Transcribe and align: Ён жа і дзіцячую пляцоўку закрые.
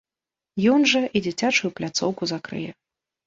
Ён 0.75 0.81
жа 0.91 1.01
і 1.19 1.21
дзіцячую 1.27 1.71
пляцоўку 1.79 2.23
закрые. 2.35 2.71